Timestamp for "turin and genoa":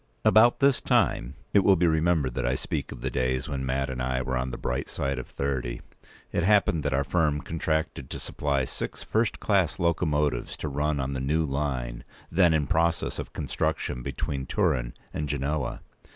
14.47-15.81